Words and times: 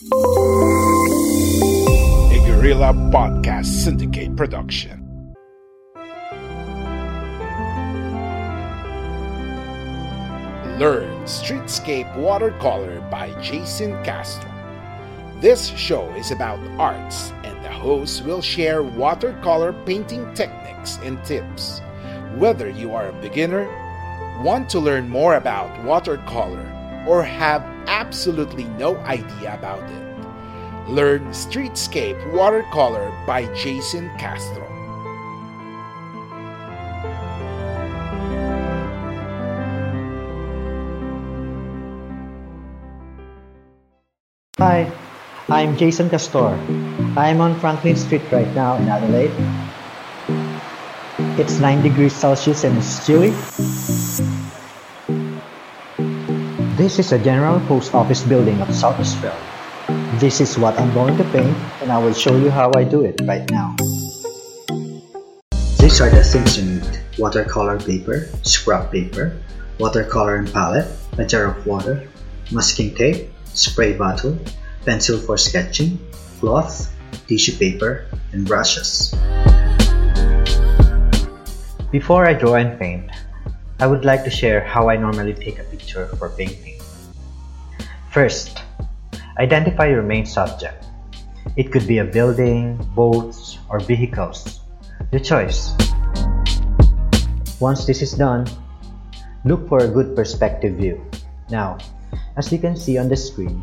A 0.00 0.04
Guerrilla 2.46 2.92
Podcast 3.10 3.66
Syndicate 3.66 4.36
production. 4.36 5.34
Learn 10.78 11.10
Streetscape 11.24 12.16
Watercolor 12.16 13.00
by 13.10 13.34
Jason 13.42 13.90
Castro. 14.04 14.48
This 15.40 15.66
show 15.70 16.08
is 16.10 16.30
about 16.30 16.60
arts, 16.78 17.32
and 17.42 17.60
the 17.64 17.72
host 17.72 18.24
will 18.24 18.40
share 18.40 18.84
watercolor 18.84 19.72
painting 19.84 20.32
techniques 20.32 21.00
and 21.02 21.18
tips. 21.24 21.80
Whether 22.36 22.70
you 22.70 22.94
are 22.94 23.08
a 23.08 23.20
beginner, 23.20 23.66
want 24.44 24.70
to 24.70 24.78
learn 24.78 25.08
more 25.08 25.34
about 25.34 25.84
watercolor, 25.84 26.72
or 27.08 27.24
have 27.24 27.77
absolutely 27.88 28.64
no 28.76 28.96
idea 28.98 29.54
about 29.54 29.82
it, 29.90 30.90
learn 30.90 31.24
Streetscape 31.32 32.20
Watercolor 32.32 33.10
by 33.26 33.52
Jason 33.54 34.10
Castro. 34.18 34.68
Hi, 44.58 44.92
I'm 45.48 45.76
Jason 45.78 46.10
Castro. 46.10 46.48
I'm 47.16 47.40
on 47.40 47.58
Franklin 47.58 47.96
Street 47.96 48.22
right 48.30 48.52
now 48.54 48.76
in 48.76 48.88
Adelaide. 48.88 49.32
It's 51.40 51.58
9 51.58 51.82
degrees 51.82 52.12
Celsius 52.12 52.64
and 52.64 52.76
it's 52.76 53.06
chilly. 53.06 53.32
This 56.78 57.00
is 57.00 57.10
a 57.10 57.18
General 57.18 57.58
Post 57.66 57.92
Office 57.92 58.22
building 58.22 58.62
of 58.62 58.70
South 58.70 59.02
Australia. 59.02 59.34
This 60.22 60.38
is 60.38 60.54
what 60.54 60.78
I'm 60.78 60.94
going 60.94 61.18
to 61.18 61.26
paint 61.34 61.58
and 61.82 61.90
I 61.90 61.98
will 61.98 62.14
show 62.14 62.38
you 62.38 62.54
how 62.54 62.70
I 62.78 62.84
do 62.84 63.02
it 63.02 63.18
right 63.26 63.42
now. 63.50 63.74
These 65.82 65.98
are 65.98 66.06
the 66.06 66.22
things 66.22 66.54
you 66.54 66.78
need. 66.78 66.86
Watercolor 67.18 67.82
paper, 67.82 68.30
scrap 68.46 68.94
paper, 68.94 69.34
watercolor 69.82 70.36
and 70.36 70.46
palette, 70.54 70.86
a 71.18 71.26
jar 71.26 71.50
of 71.50 71.66
water, 71.66 72.06
masking 72.54 72.94
tape, 72.94 73.26
spray 73.58 73.98
bottle, 73.98 74.38
pencil 74.86 75.18
for 75.18 75.34
sketching, 75.34 75.98
cloth, 76.38 76.94
tissue 77.26 77.58
paper, 77.58 78.06
and 78.30 78.46
brushes. 78.46 79.10
Before 81.90 82.22
I 82.22 82.38
draw 82.38 82.54
and 82.54 82.78
paint, 82.78 83.10
I 83.78 83.86
would 83.86 84.04
like 84.04 84.26
to 84.26 84.30
share 84.30 84.58
how 84.58 84.90
I 84.90 84.98
normally 84.98 85.34
take 85.34 85.62
a 85.62 85.66
picture 85.70 86.10
for 86.18 86.34
painting. 86.34 86.82
First, 88.10 88.58
identify 89.38 89.86
your 89.86 90.02
main 90.02 90.26
subject. 90.26 90.82
It 91.54 91.70
could 91.70 91.86
be 91.86 91.98
a 91.98 92.04
building, 92.04 92.74
boats, 92.98 93.62
or 93.70 93.78
vehicles. 93.78 94.66
Your 95.14 95.22
choice. 95.22 95.78
Once 97.62 97.86
this 97.86 98.02
is 98.02 98.18
done, 98.18 98.50
look 99.44 99.68
for 99.70 99.78
a 99.78 99.88
good 99.88 100.16
perspective 100.18 100.74
view. 100.74 100.98
Now, 101.46 101.78
as 102.36 102.50
you 102.50 102.58
can 102.58 102.74
see 102.74 102.98
on 102.98 103.08
the 103.08 103.16
screen, 103.16 103.62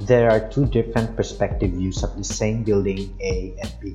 there 0.00 0.26
are 0.26 0.42
two 0.50 0.66
different 0.66 1.14
perspective 1.14 1.78
views 1.78 2.02
of 2.02 2.18
the 2.18 2.26
same 2.26 2.64
building 2.66 3.14
A 3.22 3.54
and 3.62 3.70
B. 3.78 3.94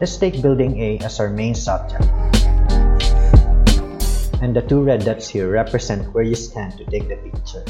Let's 0.00 0.16
take 0.16 0.40
building 0.40 0.80
A 0.80 1.04
as 1.04 1.20
our 1.20 1.28
main 1.28 1.54
subject. 1.54 2.08
And 4.42 4.50
the 4.50 4.60
two 4.60 4.82
red 4.82 5.06
dots 5.06 5.30
here 5.30 5.46
represent 5.46 6.10
where 6.10 6.26
you 6.26 6.34
stand 6.34 6.74
to 6.74 6.84
take 6.90 7.06
the 7.06 7.14
picture, 7.14 7.62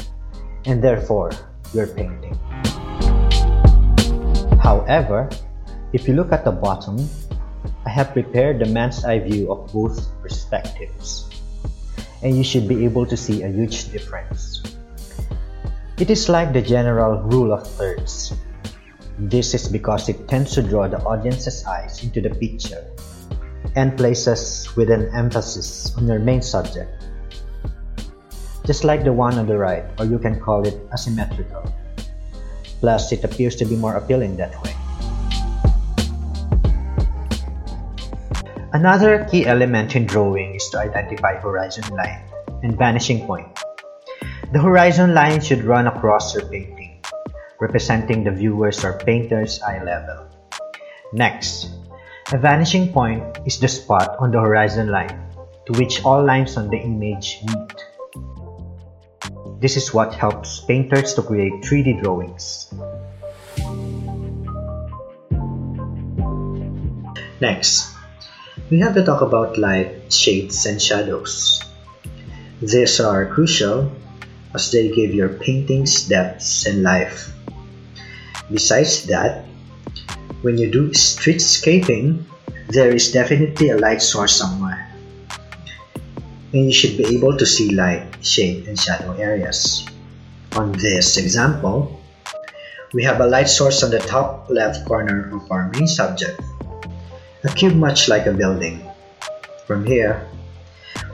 and 0.65 0.81
therefore, 0.81 1.29
your 1.69 1.85
painting. 1.85 2.33
However, 4.57 5.29
if 5.93 6.09
you 6.09 6.17
look 6.17 6.33
at 6.33 6.41
the 6.41 6.51
bottom, 6.51 6.97
I 7.85 7.93
have 7.93 8.17
prepared 8.17 8.57
the 8.57 8.65
man's 8.65 9.05
eye 9.05 9.21
view 9.21 9.53
of 9.53 9.69
both 9.69 10.01
perspectives, 10.25 11.29
and 12.25 12.33
you 12.33 12.43
should 12.43 12.67
be 12.67 12.89
able 12.89 13.05
to 13.05 13.15
see 13.15 13.45
a 13.45 13.53
huge 13.53 13.93
difference. 13.93 14.65
It 16.01 16.09
is 16.09 16.25
like 16.25 16.57
the 16.57 16.61
general 16.65 17.21
rule 17.21 17.53
of 17.53 17.69
thirds. 17.69 18.33
This 19.19 19.53
is 19.53 19.69
because 19.69 20.09
it 20.09 20.27
tends 20.27 20.57
to 20.57 20.65
draw 20.65 20.89
the 20.89 20.97
audience's 21.05 21.61
eyes 21.69 22.01
into 22.01 22.17
the 22.17 22.33
picture 22.33 22.92
and 23.75 23.97
places 23.97 24.69
with 24.75 24.89
an 24.89 25.09
emphasis 25.13 25.95
on 25.97 26.07
your 26.07 26.19
main 26.19 26.41
subject. 26.41 26.91
Just 28.65 28.83
like 28.83 29.03
the 29.03 29.11
one 29.11 29.37
on 29.37 29.47
the 29.47 29.57
right, 29.57 29.83
or 29.99 30.05
you 30.05 30.19
can 30.19 30.39
call 30.39 30.65
it 30.65 30.79
asymmetrical. 30.93 31.63
Plus, 32.79 33.11
it 33.11 33.23
appears 33.23 33.55
to 33.57 33.65
be 33.65 33.75
more 33.75 33.95
appealing 33.95 34.37
that 34.37 34.55
way. 34.63 34.75
Another 38.73 39.27
key 39.29 39.45
element 39.45 39.95
in 39.95 40.05
drawing 40.05 40.55
is 40.55 40.67
to 40.69 40.79
identify 40.79 41.35
horizon 41.35 41.85
line 41.95 42.25
and 42.63 42.77
vanishing 42.77 43.25
point. 43.27 43.47
The 44.51 44.59
horizon 44.59 45.13
line 45.13 45.41
should 45.41 45.63
run 45.63 45.87
across 45.87 46.33
your 46.33 46.49
painting, 46.49 47.03
representing 47.59 48.23
the 48.23 48.31
viewer's 48.31 48.83
or 48.83 48.97
painter's 48.97 49.61
eye 49.61 49.83
level. 49.83 50.25
Next, 51.13 51.69
a 52.31 52.37
vanishing 52.37 52.93
point 52.93 53.39
is 53.45 53.59
the 53.59 53.67
spot 53.67 54.15
on 54.19 54.31
the 54.31 54.39
horizon 54.39 54.87
line 54.87 55.19
to 55.65 55.73
which 55.77 56.03
all 56.05 56.23
lines 56.23 56.55
on 56.57 56.69
the 56.69 56.77
image 56.77 57.39
meet. 57.43 57.73
This 59.59 59.77
is 59.77 59.93
what 59.93 60.13
helps 60.13 60.59
painters 60.61 61.13
to 61.15 61.21
create 61.21 61.53
3D 61.63 62.01
drawings. 62.01 62.73
Next, 67.39 67.91
we 68.69 68.79
have 68.79 68.95
to 68.95 69.03
talk 69.03 69.21
about 69.21 69.57
light, 69.57 70.11
shades, 70.11 70.65
and 70.65 70.81
shadows. 70.81 71.61
These 72.61 72.99
are 72.99 73.25
crucial 73.25 73.91
as 74.55 74.71
they 74.71 74.89
give 74.91 75.13
your 75.13 75.29
paintings 75.29 76.07
depth 76.07 76.65
and 76.67 76.83
life. 76.83 77.31
Besides 78.51 79.05
that, 79.07 79.45
when 80.43 80.57
you 80.57 80.69
do 80.69 80.89
streetscaping, 80.91 82.21
there 82.67 82.91
is 82.93 83.11
definitely 83.11 83.69
a 83.69 83.77
light 83.77 84.01
source 84.01 84.35
somewhere. 84.35 84.91
And 86.51 86.67
you 86.67 86.73
should 86.73 86.97
be 86.97 87.15
able 87.15 87.37
to 87.37 87.45
see 87.45 87.73
light, 87.73 88.03
shade, 88.21 88.67
and 88.67 88.77
shadow 88.77 89.13
areas. 89.13 89.87
On 90.57 90.73
this 90.73 91.15
example, 91.15 91.97
we 92.91 93.03
have 93.03 93.21
a 93.21 93.25
light 93.25 93.47
source 93.47 93.81
on 93.83 93.89
the 93.89 94.03
top 94.03 94.49
left 94.49 94.85
corner 94.85 95.31
of 95.33 95.49
our 95.49 95.71
main 95.71 95.87
subject, 95.87 96.39
a 97.45 97.49
cube 97.55 97.75
much 97.75 98.09
like 98.09 98.27
a 98.27 98.35
building. 98.35 98.83
From 99.65 99.87
here, 99.87 100.27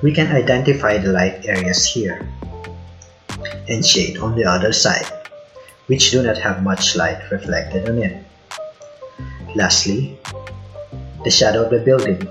we 0.02 0.12
can 0.12 0.34
identify 0.36 0.98
the 0.98 1.14
light 1.14 1.46
areas 1.46 1.86
here 1.86 2.28
and 3.70 3.86
shade 3.86 4.18
on 4.18 4.36
the 4.36 4.44
other 4.44 4.74
side, 4.74 5.06
which 5.86 6.10
do 6.10 6.24
not 6.24 6.40
have 6.40 6.64
much 6.64 6.96
light 6.96 7.22
reflected 7.30 7.88
on 7.88 8.00
it. 8.00 8.26
Lastly, 9.56 10.20
the 11.24 11.32
shadow 11.32 11.66
of 11.66 11.72
the 11.72 11.80
building. 11.80 12.22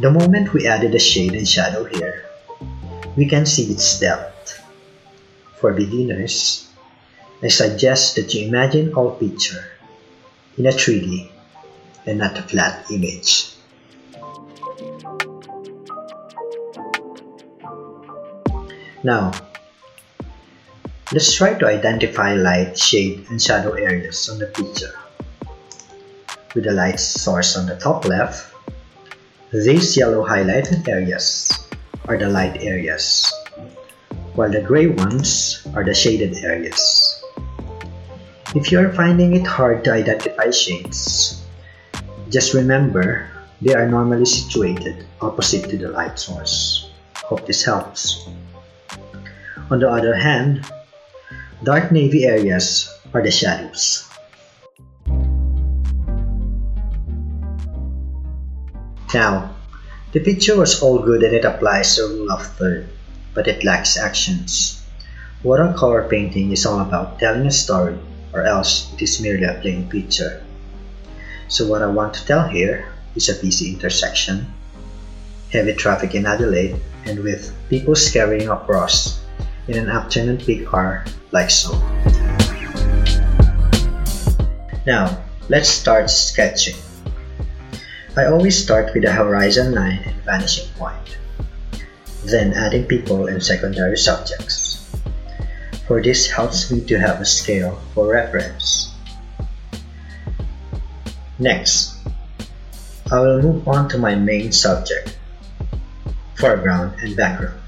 The 0.00 0.10
moment 0.10 0.52
we 0.52 0.66
added 0.66 0.94
a 0.94 0.98
shade 0.98 1.34
and 1.34 1.48
shadow 1.48 1.84
here, 1.84 2.24
we 3.16 3.26
can 3.26 3.46
see 3.46 3.72
its 3.72 3.98
depth. 3.98 4.62
For 5.56 5.72
beginners, 5.72 6.68
I 7.42 7.48
suggest 7.48 8.16
that 8.16 8.34
you 8.34 8.46
imagine 8.46 8.92
all 8.92 9.12
picture 9.12 9.64
in 10.58 10.66
a 10.66 10.70
3D 10.70 11.30
and 12.04 12.18
not 12.18 12.38
a 12.38 12.42
flat 12.42 12.90
image. 12.90 13.56
Now, 19.02 19.32
let's 21.12 21.34
try 21.34 21.54
to 21.54 21.66
identify 21.66 22.34
light, 22.34 22.76
shade, 22.76 23.26
and 23.30 23.40
shadow 23.40 23.72
areas 23.72 24.28
on 24.28 24.38
the 24.38 24.46
picture. 24.46 24.92
With 26.56 26.64
the 26.64 26.72
light 26.72 26.96
source 26.96 27.52
on 27.52 27.68
the 27.68 27.76
top 27.76 28.08
left, 28.08 28.48
these 29.52 29.92
yellow 29.92 30.24
highlighted 30.24 30.88
areas 30.88 31.52
are 32.08 32.16
the 32.16 32.32
light 32.32 32.64
areas, 32.64 33.28
while 34.32 34.48
the 34.48 34.64
gray 34.64 34.86
ones 34.86 35.60
are 35.76 35.84
the 35.84 35.92
shaded 35.92 36.32
areas. 36.40 36.80
If 38.56 38.72
you 38.72 38.80
are 38.80 38.88
finding 38.96 39.36
it 39.36 39.44
hard 39.44 39.84
to 39.84 39.92
identify 39.92 40.48
shades, 40.48 41.44
just 42.32 42.54
remember 42.56 43.28
they 43.60 43.74
are 43.74 43.84
normally 43.84 44.24
situated 44.24 45.04
opposite 45.20 45.68
to 45.68 45.76
the 45.76 45.92
light 45.92 46.18
source. 46.18 46.88
Hope 47.20 47.44
this 47.44 47.68
helps. 47.68 48.24
On 49.68 49.78
the 49.78 49.92
other 49.92 50.16
hand, 50.16 50.64
dark 51.62 51.92
navy 51.92 52.24
areas 52.24 52.88
are 53.12 53.20
the 53.20 53.30
shadows. 53.30 54.08
Now, 59.16 59.56
the 60.12 60.20
picture 60.20 60.58
was 60.60 60.82
all 60.82 60.98
good 60.98 61.22
and 61.22 61.34
it 61.34 61.46
applies 61.46 61.96
the 61.96 62.04
rule 62.04 62.30
of 62.30 62.44
third, 62.60 62.86
but 63.32 63.48
it 63.48 63.64
lacks 63.64 63.96
actions. 63.96 64.84
Watercolor 65.42 66.06
painting 66.06 66.52
is 66.52 66.66
all 66.66 66.80
about 66.80 67.18
telling 67.18 67.46
a 67.46 67.50
story 67.50 67.96
or 68.34 68.44
else 68.44 68.92
it 68.92 69.00
is 69.00 69.18
merely 69.18 69.44
a 69.44 69.56
plain 69.62 69.88
picture. 69.88 70.44
So 71.48 71.66
what 71.66 71.80
I 71.80 71.86
want 71.86 72.12
to 72.12 72.26
tell 72.26 72.46
here 72.46 72.92
is 73.14 73.30
a 73.30 73.40
busy 73.40 73.72
intersection, 73.72 74.52
heavy 75.50 75.72
traffic 75.72 76.14
in 76.14 76.26
Adelaide, 76.26 76.76
and 77.06 77.24
with 77.24 77.56
people 77.70 77.96
scurrying 77.96 78.50
across 78.50 79.24
in 79.66 79.78
an 79.78 79.88
afternoon 79.88 80.36
peak 80.36 80.68
hour 80.74 81.06
like 81.32 81.48
so. 81.48 81.72
Now, 84.84 85.24
let's 85.48 85.70
start 85.70 86.10
sketching. 86.10 86.76
I 88.16 88.26
always 88.26 88.56
start 88.56 88.94
with 88.94 89.04
a 89.04 89.12
horizon 89.12 89.74
line 89.74 90.02
and 90.04 90.16
vanishing 90.24 90.68
point, 90.78 91.18
then 92.24 92.54
adding 92.54 92.84
people 92.84 93.28
and 93.28 93.42
secondary 93.42 93.98
subjects 93.98 94.76
for 95.86 96.02
this 96.02 96.28
helps 96.28 96.70
me 96.70 96.80
to 96.82 96.98
have 96.98 97.20
a 97.20 97.24
scale 97.24 97.78
for 97.94 98.10
reference. 98.10 98.92
Next, 101.38 101.94
I 103.10 103.20
will 103.20 103.40
move 103.40 103.68
on 103.68 103.88
to 103.90 103.98
my 103.98 104.16
main 104.16 104.50
subject, 104.50 105.16
foreground 106.34 106.98
and 107.00 107.16
background. 107.16 107.60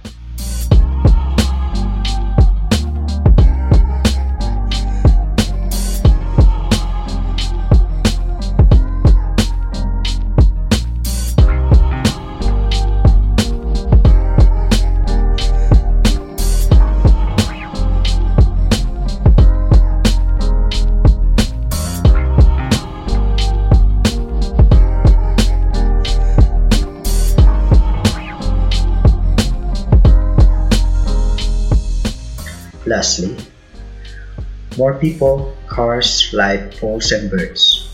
More 34.79 34.95
people, 34.95 35.53
cars, 35.67 36.31
light 36.33 36.71
poles, 36.79 37.11
and 37.11 37.29
birds. 37.29 37.91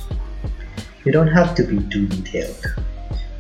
You 1.05 1.13
don't 1.13 1.33
have 1.33 1.55
to 1.57 1.65
be 1.65 1.81
too 1.89 2.07
detailed. 2.07 2.61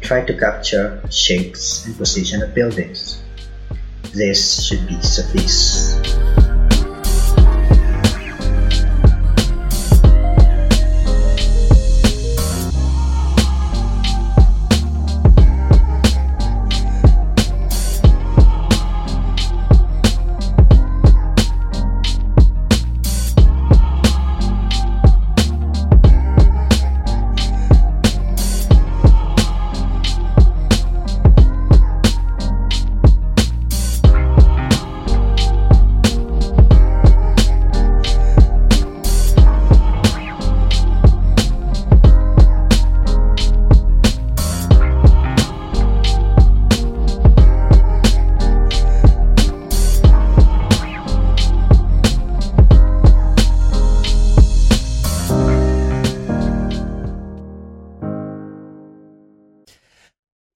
Try 0.00 0.24
to 0.24 0.32
capture 0.32 1.04
shapes 1.10 1.84
and 1.84 1.96
position 1.96 2.42
of 2.42 2.54
buildings. 2.54 3.22
This 4.16 4.64
should 4.64 4.88
be 4.88 5.00
suffice. 5.02 6.03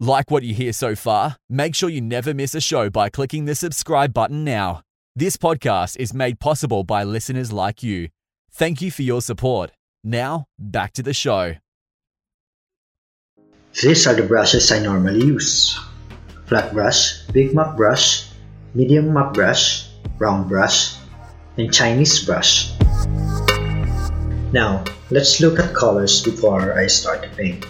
Like 0.08 0.30
what 0.30 0.42
you 0.42 0.54
hear 0.54 0.72
so 0.72 0.96
far? 0.96 1.36
Make 1.50 1.74
sure 1.74 1.90
you 1.90 2.00
never 2.00 2.32
miss 2.32 2.54
a 2.54 2.62
show 2.62 2.88
by 2.88 3.10
clicking 3.10 3.44
the 3.44 3.54
subscribe 3.54 4.14
button 4.14 4.42
now. 4.42 4.80
This 5.14 5.36
podcast 5.36 5.98
is 6.00 6.14
made 6.14 6.40
possible 6.40 6.82
by 6.82 7.04
listeners 7.04 7.52
like 7.52 7.82
you. 7.82 8.08
Thank 8.50 8.80
you 8.80 8.90
for 8.90 9.02
your 9.02 9.20
support. 9.20 9.70
Now, 10.02 10.46
back 10.58 10.94
to 10.94 11.02
the 11.02 11.12
show. 11.12 11.56
These 13.82 14.06
are 14.06 14.14
the 14.14 14.22
brushes 14.22 14.72
I 14.72 14.78
normally 14.78 15.26
use. 15.26 15.78
Flat 16.46 16.72
brush, 16.72 17.26
big 17.34 17.54
mop 17.54 17.76
brush, 17.76 18.30
medium 18.72 19.12
mop 19.12 19.34
brush, 19.34 19.90
round 20.16 20.48
brush, 20.48 20.96
and 21.58 21.70
Chinese 21.70 22.24
brush. 22.24 22.72
Now, 24.54 24.84
let's 25.10 25.38
look 25.42 25.58
at 25.58 25.74
colors 25.74 26.22
before 26.22 26.72
I 26.78 26.86
start 26.86 27.24
to 27.24 27.28
paint. 27.36 27.66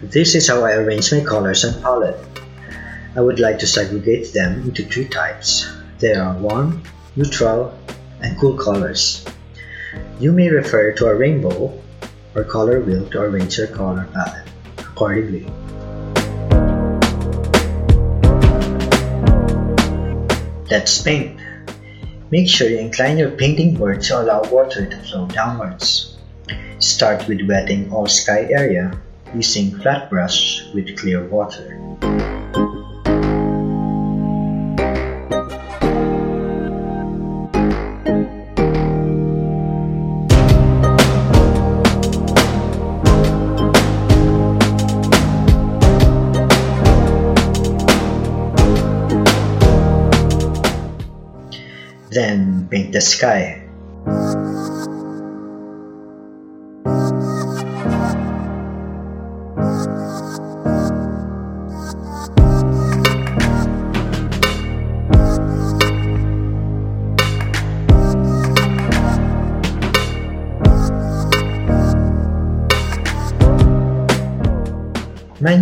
This 0.00 0.36
is 0.36 0.46
how 0.46 0.62
I 0.62 0.74
arrange 0.74 1.10
my 1.10 1.24
colors 1.24 1.64
and 1.64 1.82
palette. 1.82 2.22
I 3.16 3.20
would 3.20 3.40
like 3.40 3.58
to 3.58 3.66
segregate 3.66 4.32
them 4.32 4.62
into 4.62 4.86
three 4.86 5.08
types. 5.08 5.66
They 5.98 6.14
are 6.14 6.38
warm, 6.38 6.84
neutral, 7.16 7.76
and 8.22 8.38
cool 8.38 8.56
colors. 8.56 9.26
You 10.20 10.30
may 10.30 10.50
refer 10.50 10.92
to 10.92 11.06
a 11.06 11.16
rainbow 11.16 11.74
or 12.36 12.44
color 12.44 12.78
wheel 12.78 13.10
to 13.10 13.22
arrange 13.22 13.58
your 13.58 13.66
color 13.66 14.06
palette 14.14 14.46
accordingly. 14.78 15.50
Let's 20.70 21.02
paint. 21.02 21.40
Make 22.30 22.48
sure 22.48 22.70
you 22.70 22.78
incline 22.78 23.18
your 23.18 23.32
painting 23.32 23.74
board 23.74 24.02
to 24.02 24.22
allow 24.22 24.46
water 24.46 24.86
to 24.86 24.96
flow 25.10 25.26
downwards. 25.26 26.16
Start 26.78 27.26
with 27.26 27.48
wetting 27.48 27.90
all 27.90 28.06
sky 28.06 28.46
area 28.54 28.94
using 29.34 29.70
flat 29.78 30.10
brush 30.10 30.64
with 30.74 30.96
clear 30.98 31.26
water. 31.28 31.74
Then 52.10 52.66
paint 52.70 52.92
the 52.92 53.00
sky. 53.00 53.68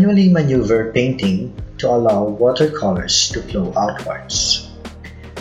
Manually 0.06 0.30
maneuver 0.30 0.92
painting 0.92 1.50
to 1.78 1.90
allow 1.90 2.22
watercolors 2.22 3.28
to 3.30 3.42
flow 3.42 3.74
outwards. 3.76 4.70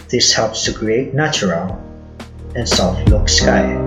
This 0.10 0.34
helps 0.34 0.66
to 0.66 0.74
create 0.74 1.14
natural 1.14 1.78
and 2.56 2.68
soft 2.68 3.08
look 3.08 3.30
sky. 3.30 3.78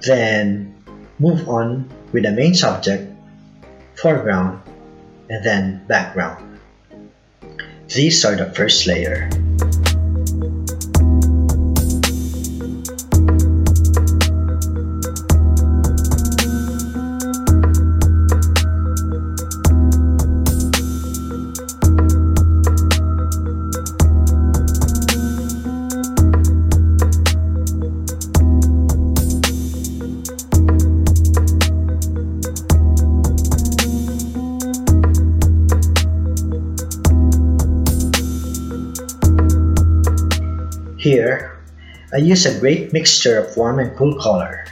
Then 0.00 0.72
move 1.18 1.46
on 1.50 1.84
with 2.12 2.22
the 2.22 2.32
main 2.32 2.54
subject, 2.54 3.12
foreground, 3.94 4.62
and 5.28 5.44
then 5.44 5.84
background. 5.86 6.51
These 7.94 8.24
are 8.24 8.34
the 8.34 8.48
first 8.54 8.86
layer. 8.86 9.28
I 42.12 42.18
use 42.18 42.44
a 42.44 42.60
great 42.60 42.92
mixture 42.92 43.38
of 43.40 43.56
warm 43.56 43.78
and 43.78 43.96
cool 43.96 44.20
color. 44.20 44.66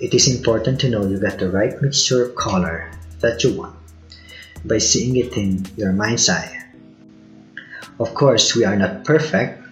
It 0.00 0.12
is 0.12 0.26
important 0.26 0.80
to 0.80 0.90
know 0.90 1.06
you 1.06 1.20
get 1.20 1.38
the 1.38 1.48
right 1.50 1.80
mixture 1.80 2.26
of 2.26 2.34
color 2.34 2.90
that 3.20 3.44
you 3.44 3.54
want 3.54 3.78
by 4.64 4.78
seeing 4.78 5.14
it 5.14 5.36
in 5.36 5.64
your 5.76 5.92
mind's 5.92 6.28
eye. 6.28 6.50
Of 8.00 8.12
course, 8.14 8.56
we 8.56 8.64
are 8.64 8.74
not 8.74 9.04
perfect. 9.04 9.62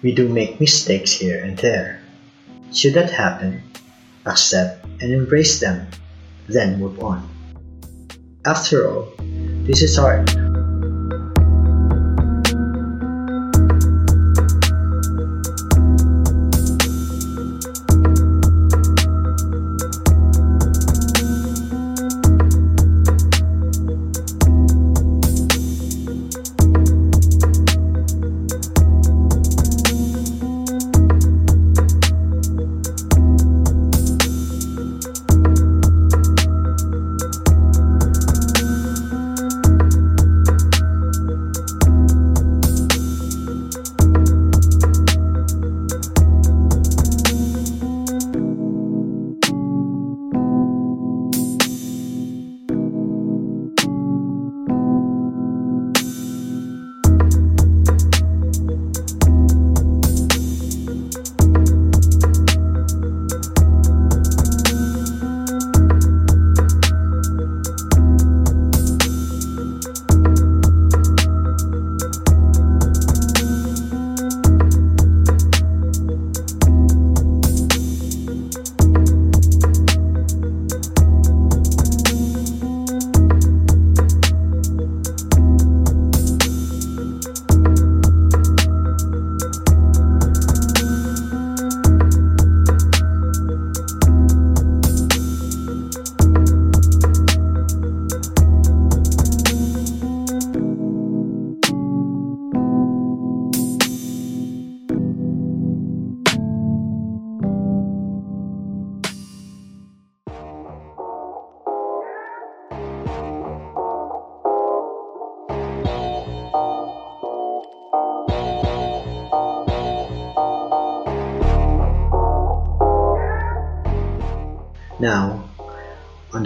We 0.00 0.14
do 0.14 0.28
make 0.28 0.60
mistakes 0.60 1.10
here 1.10 1.42
and 1.42 1.58
there. 1.58 2.00
Should 2.72 2.94
that 2.94 3.10
happen, 3.10 3.62
accept 4.24 4.86
and 5.02 5.10
embrace 5.10 5.58
them, 5.58 5.88
then 6.46 6.78
move 6.78 7.02
on. 7.02 7.26
After 8.46 8.86
all, 8.86 9.10
this 9.66 9.82
is 9.82 9.98
art. 9.98 10.30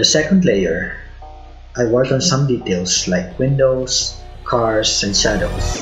The 0.03 0.07
second 0.07 0.45
layer, 0.45 0.99
I 1.77 1.85
worked 1.85 2.11
on 2.11 2.21
some 2.21 2.49
details 2.49 3.07
like 3.07 3.39
windows, 3.39 4.19
cars, 4.43 5.05
and 5.05 5.17
shadows. 5.17 5.82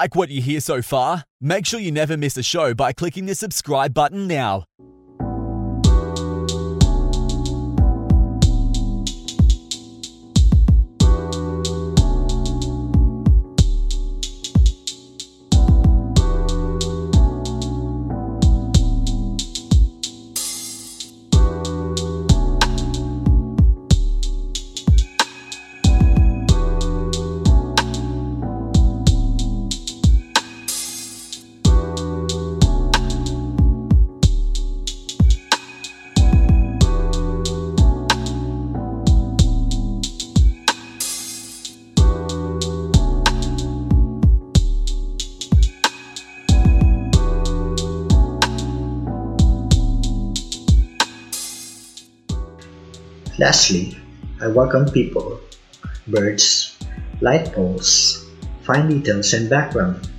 Like 0.00 0.14
what 0.14 0.30
you 0.30 0.40
hear 0.40 0.60
so 0.60 0.80
far? 0.80 1.24
Make 1.40 1.66
sure 1.66 1.80
you 1.80 1.90
never 1.90 2.16
miss 2.16 2.36
a 2.36 2.42
show 2.44 2.72
by 2.72 2.92
clicking 2.92 3.26
the 3.26 3.34
subscribe 3.34 3.92
button 3.94 4.28
now. 4.28 4.67
Lastly, 53.38 53.96
I 54.42 54.48
welcome 54.48 54.90
people, 54.90 55.38
birds, 56.08 56.76
light 57.20 57.52
poles, 57.52 58.26
fine 58.62 58.88
details 58.88 59.32
and 59.32 59.48
background, 59.48 60.10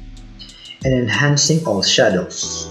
and 0.85 0.93
enhancing 0.93 1.65
all 1.67 1.83
shadows. 1.83 2.68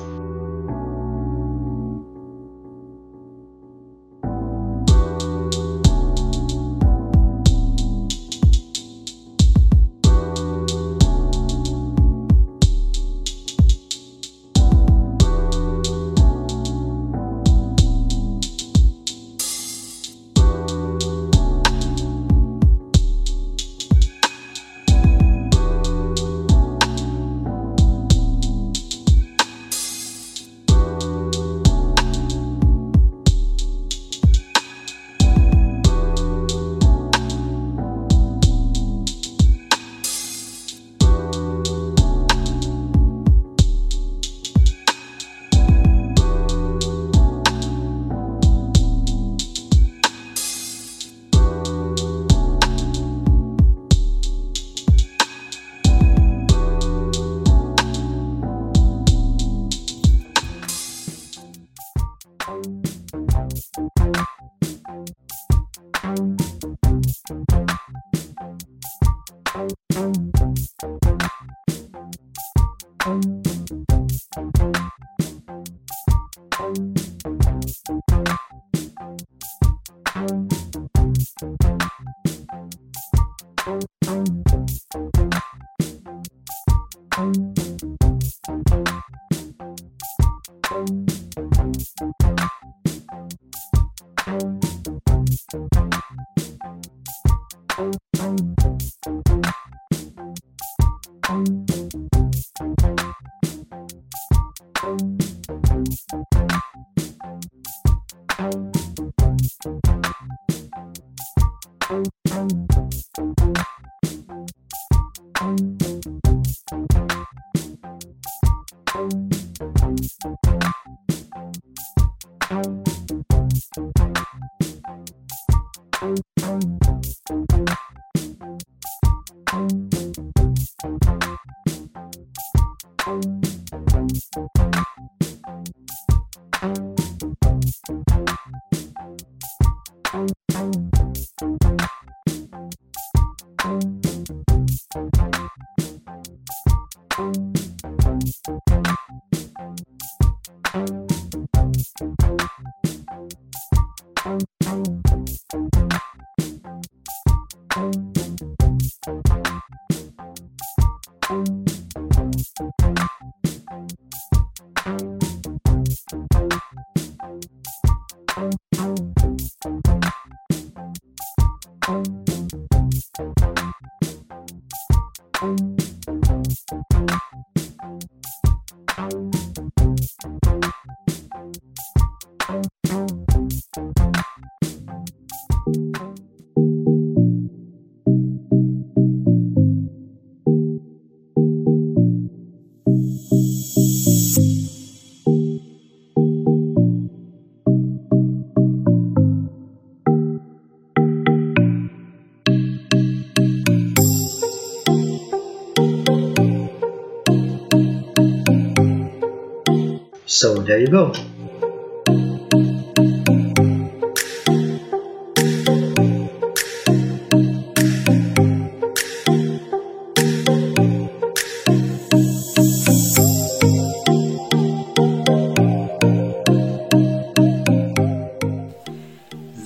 So 210.38 210.54
there 210.62 210.78
you 210.78 210.86
go. 210.86 211.10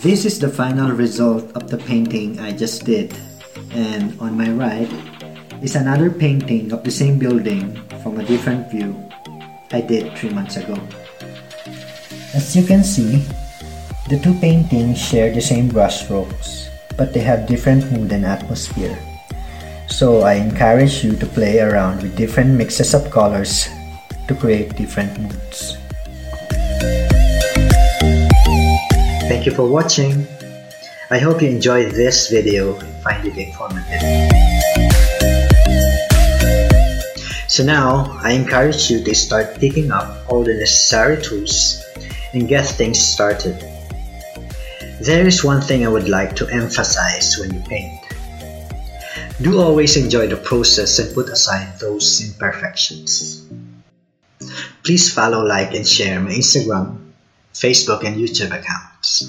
This 0.01 0.25
is 0.25 0.41
the 0.41 0.49
final 0.49 0.97
result 0.97 1.53
of 1.53 1.69
the 1.69 1.77
painting 1.85 2.41
I 2.41 2.57
just 2.57 2.87
did. 2.89 3.13
And 3.77 4.19
on 4.25 4.41
my 4.41 4.49
right, 4.49 4.89
is 5.61 5.77
another 5.77 6.09
painting 6.09 6.73
of 6.73 6.83
the 6.83 6.91
same 6.91 7.19
building 7.19 7.77
from 8.01 8.19
a 8.19 8.25
different 8.25 8.73
view 8.73 9.12
I 9.73 9.81
did 9.81 10.13
3 10.17 10.37
months 10.37 10.61
ago. 10.61 10.77
As 12.37 12.53
you 12.55 12.63
can 12.63 12.85
see, 12.85 13.25
the 14.09 14.21
two 14.21 14.37
paintings 14.37 15.01
share 15.01 15.33
the 15.33 15.41
same 15.41 15.73
brushstrokes, 15.73 16.69
but 16.97 17.13
they 17.13 17.25
have 17.25 17.49
different 17.49 17.89
mood 17.89 18.13
and 18.13 18.25
atmosphere. 18.25 18.99
So 19.89 20.23
I 20.29 20.35
encourage 20.35 21.05
you 21.05 21.17
to 21.17 21.27
play 21.27 21.61
around 21.61 22.03
with 22.03 22.17
different 22.17 22.53
mixes 22.53 22.93
of 22.93 23.11
colors 23.11 23.69
to 24.29 24.35
create 24.35 24.77
different 24.77 25.17
moods. 25.17 25.77
Thank 29.29 29.47
you 29.47 29.53
for 29.53 29.65
watching. 29.65 30.27
I 31.11 31.19
hope 31.19 31.41
you 31.41 31.49
enjoyed 31.49 31.93
this 31.93 32.29
video 32.29 32.77
and 32.77 32.93
find 33.05 33.25
it 33.25 33.37
informative. 33.37 34.32
So 37.53 37.62
now, 37.62 38.09
I 38.25 38.33
encourage 38.33 38.88
you 38.88 39.05
to 39.05 39.15
start 39.15 39.61
picking 39.61 39.93
up 39.93 40.25
all 40.33 40.43
the 40.43 40.55
necessary 40.55 41.21
tools 41.21 41.85
and 42.33 42.49
get 42.49 42.65
things 42.65 42.99
started. 42.99 43.61
There 45.05 45.27
is 45.27 45.45
one 45.45 45.61
thing 45.61 45.85
I 45.85 45.93
would 45.93 46.09
like 46.09 46.35
to 46.37 46.49
emphasize 46.49 47.37
when 47.37 47.53
you 47.53 47.61
paint. 47.69 48.01
Do 49.43 49.61
always 49.61 49.99
enjoy 49.99 50.29
the 50.29 50.38
process 50.38 50.99
and 50.99 51.15
put 51.15 51.29
aside 51.29 51.79
those 51.79 52.25
imperfections. 52.25 53.45
Please 54.83 55.12
follow, 55.12 55.45
like, 55.45 55.75
and 55.75 55.87
share 55.87 56.21
my 56.21 56.31
Instagram, 56.31 57.12
Facebook, 57.53 58.03
and 58.03 58.17
YouTube 58.17 58.57
accounts. 58.57 59.29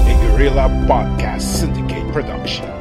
A 0.08 0.14
Guerrilla 0.22 0.70
Podcast 0.88 1.42
Syndicate 1.42 2.12
production. 2.12 2.81